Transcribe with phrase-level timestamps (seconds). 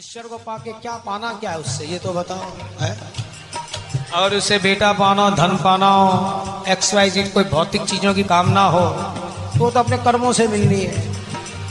[0.00, 1.84] ईश्वर को पाके क्या पाना क्या है उससे?
[1.84, 2.44] ये तो बताओ।
[2.80, 2.98] है?
[4.14, 8.64] और उसे बेटा पाना धन पाना हो एक्स वाई जेड कोई भौतिक चीज़ों की कामना
[8.64, 11.16] हो तो वो तो अपने कर्मों से मिलनी है।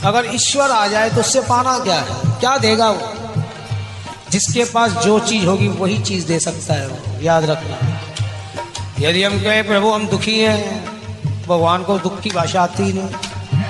[0.04, 2.38] अगर ईश्वर आ जाए तो उससे पाना क्या है?
[2.40, 3.12] क्या देगा वो?
[4.30, 7.78] जिसके पास जो चीज़ होगी वही चीज़ दे सकता है वो। याद रखना।
[8.98, 13.64] यदि हम कहें प्रभु हम दुखी हैं। भगवान को दुख की भाषा आती ही नहीं।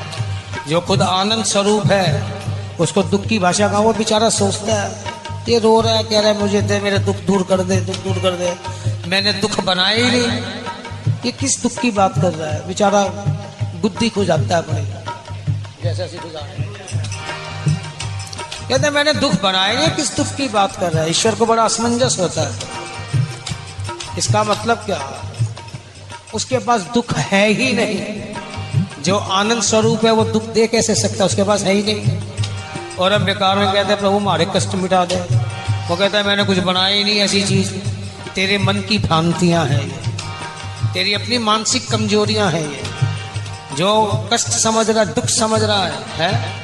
[0.69, 2.40] जो खुद आनंद स्वरूप है
[2.81, 5.05] उसको दुख की भाषा का वो बेचारा सोचता है,
[5.49, 7.97] ये रो रहा है, कह रहा है, मुझे दे, मेरे दुख दूर कर दे, दुख
[7.97, 8.57] दूर कर दे।
[9.09, 10.43] मैंने दुख बनाया ही नहीं।
[11.25, 12.69] ये किस दुख की बात कर रहा है?
[12.69, 13.05] बेचारा
[13.81, 14.87] बुद्धि खो जाता है अपनी।
[15.83, 16.21] जैसे
[18.69, 21.11] कहते मैंने दुख बनाया नहीं, किस दुख की बात कर रहा है?
[21.11, 22.53] ईश्वर को बड़ा असमंजस होता है।
[24.19, 25.23] इसका मतलब क्या?
[26.35, 28.21] उसके पास दुख है ही नहीं।
[29.03, 32.30] जो आनंद स्वरूप है, वो दुख दे कैसे सकता उसके पास है ही नहीं।
[33.01, 35.17] और हम बेकार में कहते प्रभु हमारे कष्ट मिटा दे।
[35.89, 37.71] वो कहता है मैंने कुछ बनाया ही नहीं ऐसी चीज़।
[38.35, 42.83] तेरे मन की भ्रांतियाँ हैं ये। तेरी अपनी मानसिक कमजोरियाँ हैं ये।
[43.77, 46.63] जो कष्ट समझ रहा दुख समझ रहा है, है?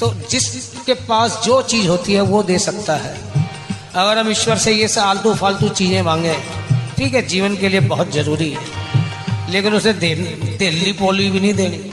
[0.00, 3.16] तो जिसके पास जो चीज़ होती है वो दे सकता है।
[3.94, 6.34] अगर हम ईश्वर से ये सब आलतू फालतू चीज़ें मांगे
[6.96, 8.64] ठीक है जीवन के लिए बहुत ज़रूरी है।
[9.50, 10.14] लेकिन उसे दे
[10.58, 11.92] दिल्ली पोली भी नहीं देनी।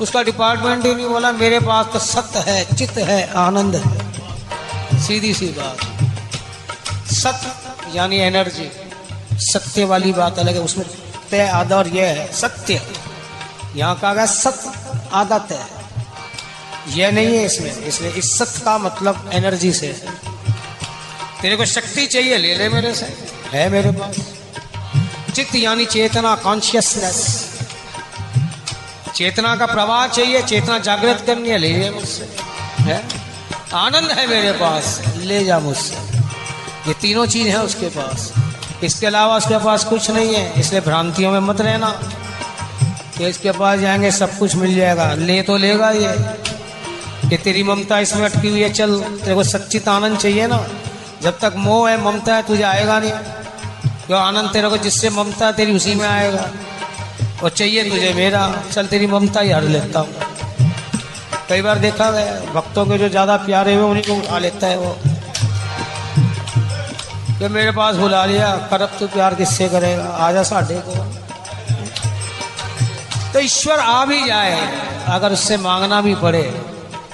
[0.00, 5.34] उसका डिपार्टमेंट ही नहीं बोला, मेरे पास तो सत्य है, चित्त है, आनंद है। सीधी
[5.34, 5.78] सी बात।
[7.12, 8.70] सत्य यानी एनर्जी
[9.32, 10.86] सत्य वाली बात अलग है, उसमें
[11.30, 12.82] तय आदर यह है, सत्य।
[13.76, 14.72] यहाँ कहा गया, सत्य
[15.12, 15.80] आदत है
[16.88, 20.12] यह नहीं है इसमें इसलिए इस सत्य का मतलब एनर्जी से है।
[21.42, 23.06] तेरे को शक्ति चाहिए, ले ले मेरे से।
[23.52, 24.16] है मेरे पास।
[25.34, 27.59] चित्त यानी चेतना कॉन्शियसनेस
[29.20, 32.36] चेतना का प्रवाह चाहिए, चेतना जागृत करनी है, ले ले मुझसे।
[32.78, 33.08] है?
[33.74, 35.96] आनंद है मेरे पास, ले जा मुझसे।
[36.88, 38.32] ये तीनों चीज़ है उसके पास।
[38.82, 42.00] इसके अलावा उसके पास कुछ नहीं है, इसलिए भ्रांतियों में मत रहना।
[43.18, 46.14] कि इसके पास जाएँगे, सब कुछ मिल जाएगा। ले तो लेगा ये।
[47.28, 50.66] कि तेरी ममता इसमें अटकी हुई है, चल। तेरे को सच्चित आनंद चाहिए ना।
[51.22, 53.12] जब तक मोह है, ममता है, तुझे आएगा नहीं।
[54.06, 54.20] क्यों?
[54.20, 56.50] आनंद तेरे को जिससे ममता तेरी उसी में आएगा।
[57.42, 58.42] और चाहिए तुझे मेरा।
[58.72, 60.08] चल, तेरी ममता ही हर लेता हूँ।
[61.48, 64.76] कई बार देखा गया भक्तों के जो ज़्यादा प्यारे हुए उन्हीं को उठा लेता है
[64.78, 64.96] वो।
[67.38, 70.04] कि मेरे पास बुला लिया करब तो प्यार किससे करेगा?
[70.20, 70.94] आजा साढ़े को।
[73.32, 74.58] तो ईश्वर आ भी जाए,
[75.08, 76.42] अगर उससे मांगना भी पड़े।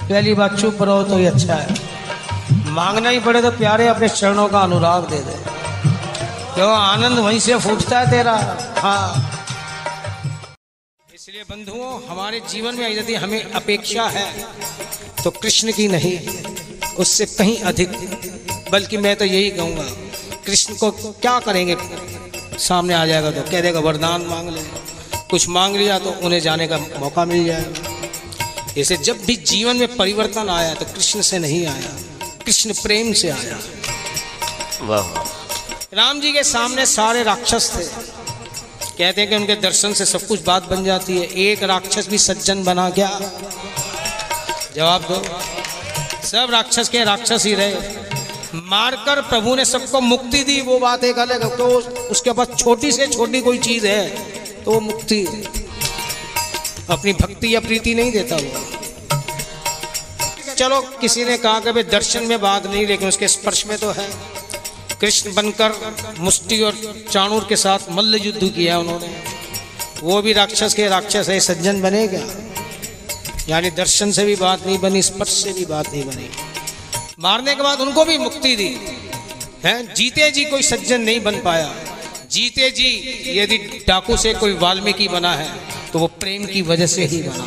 [0.01, 1.75] पहली बात, चुप रहो तो ही अच्छा है।
[2.71, 5.35] मांगना ही पड़े तो प्यारे अपने चरणों का अनुराग दे दे।
[6.55, 6.71] क्यों?
[6.77, 8.33] आनंद वहीं से फूटता है तेरा।
[8.77, 9.31] हाँ।
[11.27, 14.27] इसलिए बंधुओं हमारे जीवन में यदि हमें अपेक्षा है
[15.23, 16.17] तो कृष्ण की नहीं
[16.95, 17.89] उससे कहीं अधिक।
[18.71, 19.83] बल्कि मैं तो यही कहूँगा
[20.45, 21.75] कृष्ण को क्या करेंगे?
[22.59, 24.61] सामने आ जाएगा तो कह देगा वरदान मांग ले।
[25.29, 29.95] कुछ मांग लिया तो उन्हें जाने का मौका मिल जाएगा इसे जब भी जीवन में
[29.97, 31.91] परिवर्तन आया तो कृष्ण से नहीं आया
[32.45, 33.59] कृष्ण प्रेम से आया।
[34.83, 35.11] वाह।
[35.93, 37.85] राम जी के सामने सारे राक्षस थे।
[38.97, 42.17] कहते हैं कि उनके दर्शन से सब कुछ बात बन जाती है। एक राक्षस भी
[42.17, 43.09] सज्जन बना क्या
[44.75, 45.17] जवाब दो।
[46.27, 47.75] सब राक्षस के राक्षस ही रहे।
[48.55, 51.67] मारकर प्रभु ने सबको मुक्ति दी। वो बात एक अलग तो
[52.11, 54.07] उसके पास छोटी से छोटी कोई चीज़ है
[54.63, 55.23] तो वो मुक्ति
[56.89, 58.65] अपनी भक्ति या प्रीति नहीं देता वो।
[60.55, 63.91] चलो, किसी ने कहा कि भाई दर्शन में बात नहीं, लेकिन उसके स्पर्श में तो
[63.91, 64.09] है।
[65.01, 65.73] कृष्ण बनकर,
[66.19, 66.77] मुष्टि और
[67.11, 69.23] चाणूर के साथ मल्ल युद्ध किया उन्होंने।
[70.03, 72.25] वो भी राक्षस के राक्षस है, सज्जन बने क्या?
[73.49, 76.29] यानी दर्शन से भी बात नहीं बनी, स्पर्श से भी बात नहीं बनी।
[77.19, 78.69] मारने के बाद उनको भी मुक्ति दी।
[79.65, 81.73] है, जीते जी कोई सज्जन नहीं बन पाया।
[82.31, 82.89] जीते जी,
[83.39, 83.57] यदि
[83.87, 85.49] डाकू से कोई वाल्मीकि बना है
[85.93, 87.45] तो वो प्रेम की वजह से ही बना।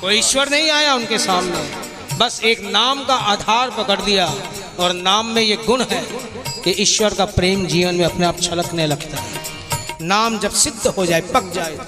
[0.00, 4.26] कोई ईश्वर नहीं आया उनके सामने। बस एक नाम का आधार पकड़ दिया
[4.78, 6.02] और नाम में ये गुण है
[6.64, 9.40] कि ईश्वर का प्रेम जीवन में अपने आप छलकने लगता है।
[10.02, 11.78] नाम जब सिद्ध हो जाए, पक जाए,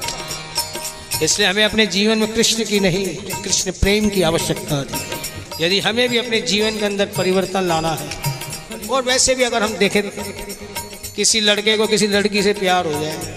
[1.23, 3.07] इसलिए हमें अपने जीवन में कृष्ण की नहीं,
[3.43, 8.09] कृष्ण प्रेम की आवश्यकता थी यदि हमें भी अपने जीवन के अंदर परिवर्तन लाना है,
[8.91, 10.03] और वैसे भी अगर हम देखें,
[11.17, 13.37] किसी लड़के को किसी लड़की से प्यार हो जाए,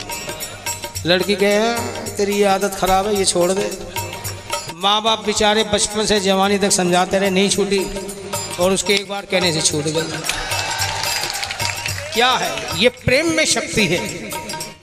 [1.05, 3.69] लड़की कहे, तेरी ये आदत खराब है, ये छोड़ दे।
[4.75, 7.79] माँ बाप बेचारे बचपन से जवानी तक समझाते रहे, नहीं छूटी
[8.59, 10.01] और उसके एक बार कहने से छूट गई
[12.13, 12.51] क्या है?
[12.81, 13.99] ये प्रेम में शक्ति है।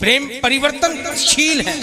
[0.01, 1.77] प्रेम परिवर्तनशील है।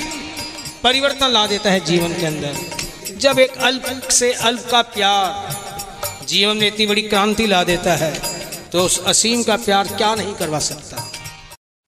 [0.83, 6.57] परिवर्तन ला देता है जीवन के अंदर। जब एक अल्प से अल्प का प्यार जीवन
[6.57, 8.13] में इतनी बड़ी क्रांति ला देता है
[8.71, 11.00] तो उस असीम का प्यार क्या नहीं करवा सकता?